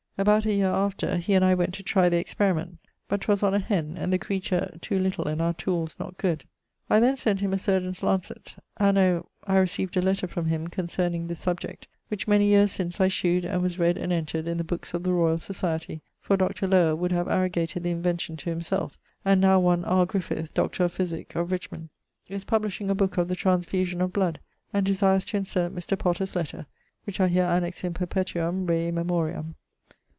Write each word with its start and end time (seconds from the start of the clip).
About 0.17 0.45
a 0.45 0.53
yeare 0.53 0.67
after, 0.69 1.17
he 1.17 1.33
and 1.33 1.43
I 1.43 1.55
went 1.55 1.73
to 1.75 1.83
trye 1.83 2.07
the 2.07 2.17
experiment, 2.17 2.77
but 3.07 3.21
'twas 3.21 3.41
on 3.41 3.55
a 3.55 3.59
hen, 3.59 3.95
and 3.97 4.13
the 4.13 4.19
creature 4.19 4.71
to 4.79 4.99
little 4.99 5.27
and 5.27 5.41
our 5.41 5.53
tooles 5.55 5.95
not 5.99 6.19
good: 6.19 6.43
I 6.91 6.99
then 6.99 7.17
sent 7.17 7.39
him 7.39 7.53
a 7.53 7.57
surgeon's 7.57 8.03
lancet. 8.03 8.55
Anno... 8.77 9.27
I 9.45 9.55
recieved 9.55 9.97
a 9.97 10.01
letter 10.01 10.27
from 10.27 10.45
him 10.45 10.67
concerning 10.67 11.25
this 11.25 11.39
subject, 11.39 11.87
which 12.09 12.27
many 12.27 12.49
yeares 12.51 12.71
since 12.71 13.01
I 13.01 13.07
shewed, 13.07 13.45
and 13.45 13.63
was 13.63 13.79
read 13.79 13.97
and 13.97 14.13
entred 14.13 14.47
in 14.47 14.57
the 14.59 14.63
bookes 14.63 14.93
of 14.93 15.01
the 15.01 15.11
Royall 15.13 15.37
Societie, 15.37 16.01
for 16.19 16.37
Dr. 16.37 16.67
Lower 16.67 16.95
would 16.95 17.11
have 17.13 17.27
arrogated 17.29 17.81
the 17.81 17.89
invention 17.89 18.37
to 18.37 18.51
himselfe, 18.51 18.99
and 19.25 19.41
now 19.41 19.59
one 19.59 19.83
[R. 19.85 20.05
Griffith,] 20.05 20.53
Dr. 20.53 20.83
of 20.83 20.91
Physique, 20.91 21.35
of 21.35 21.51
Richmond, 21.51 21.89
is 22.29 22.43
publishing 22.43 22.91
a 22.91 22.95
booke 22.95 23.17
of 23.17 23.27
the 23.27 23.35
transfusion 23.35 24.01
of 24.01 24.13
bloud, 24.13 24.39
and 24.71 24.85
desires 24.85 25.25
to 25.25 25.37
insert 25.37 25.73
Mr. 25.73 25.97
Potter's 25.97 26.35
letter: 26.35 26.67
which 27.05 27.19
I 27.19 27.27
here 27.27 27.45
annex 27.45 27.83
in 27.83 27.95
perpetuam 27.95 28.67
rei 28.67 28.91
memoriam. 28.91 29.55